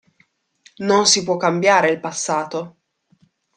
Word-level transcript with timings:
Non 0.79 1.05
si 1.05 1.23
può 1.23 1.37
cambiare 1.37 1.91
il 1.91 1.99
passato. 1.99 2.77